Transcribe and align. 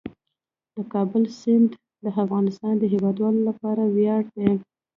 د 0.75 0.77
کابل 0.93 1.23
سیند 1.39 1.69
د 2.03 2.05
افغانستان 2.23 2.73
د 2.79 2.83
هیوادوالو 2.93 3.39
لپاره 3.49 3.83
ویاړ 3.95 4.23
دی. 4.35 4.49